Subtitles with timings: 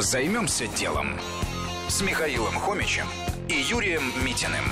[0.00, 1.08] Займемся делом
[1.88, 3.04] с Михаилом Хомичем
[3.50, 4.64] и Юрием Митиным.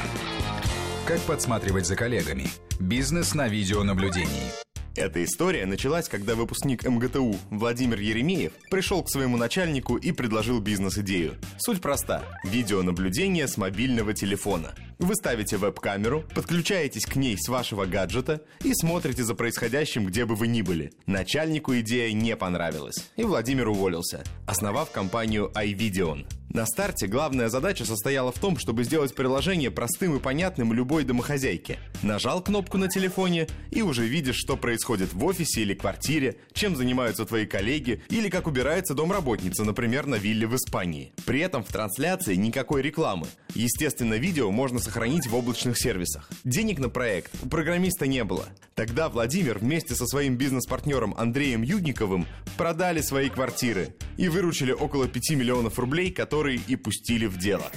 [1.07, 2.47] Как подсматривать за коллегами?
[2.81, 4.68] Бизнес на видеонаблюдении.
[4.99, 11.37] Эта история началась, когда выпускник МГТУ Владимир Еремеев пришел к своему начальнику и предложил бизнес-идею.
[11.57, 14.75] Суть проста– видеонаблюдение с мобильного телефона.
[14.99, 20.35] Вы ставите веб-камеру, подключаетесь к ней с вашего гаджета и смотрите за происходящим, где бы
[20.35, 20.91] вы ни были.
[21.07, 26.27] Начальнику идея не понравилась, и Владимир уволился, основав компанию iVideon.
[26.51, 31.79] На старте главная задача состояла в том, чтобы сделать приложение простым и понятным любой домохозяйке.
[32.03, 37.27] Нажал кнопку на телефоне и уже видишь, что происходит в офисе или квартире, чем занимаются
[37.27, 41.13] твои коллеги или как убирается домработница, например, на вилле в Испании.
[41.27, 43.27] При этом в трансляции никакой рекламы.
[43.55, 46.31] Естественно, видео можно сохранить в облачных сервисах.
[46.45, 48.47] Денег на проект у программиста не было.
[48.75, 52.27] Тогда Владимир вместе со своим бизнес-партнером Андреем Юдниковым
[52.57, 57.71] продали свои квартиры и выручили около 5 миллионов рублей, которые и пустили в дело.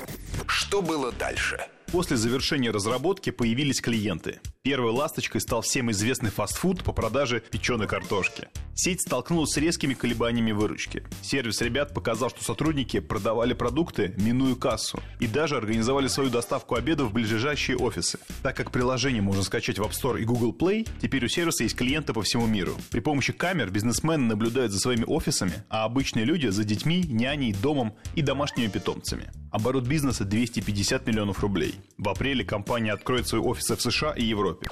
[0.47, 1.59] Что было дальше?
[1.91, 4.39] После завершения разработки появились клиенты.
[4.63, 8.47] Первой ласточкой стал всем известный фастфуд по продаже печеной картошки.
[8.73, 11.03] Сеть столкнулась с резкими колебаниями выручки.
[11.21, 17.09] Сервис ребят показал, что сотрудники продавали продукты, минуя кассу, и даже организовали свою доставку обедов
[17.09, 18.19] в ближайшие офисы.
[18.43, 21.75] Так как приложение можно скачать в App Store и Google Play, теперь у сервиса есть
[21.75, 22.75] клиенты по всему миру.
[22.89, 27.93] При помощи камер бизнесмены наблюдают за своими офисами, а обычные люди за детьми, няней, домом
[28.15, 29.31] и домашними питомцами.
[29.51, 31.75] Оборот бизнеса 250 миллионов рублей.
[31.97, 34.67] В апреле компания откроет свои офисы в США и Европе.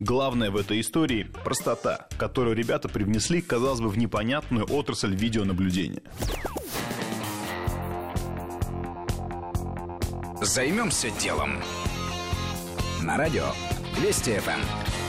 [0.00, 6.02] Главное в этой истории– простота, которую ребята привнесли, казалось бы, в непонятную отрасль видеонаблюдения.
[10.40, 11.62] Займемся делом.
[13.02, 13.46] На радио
[14.00, 15.03] Вести ФМ.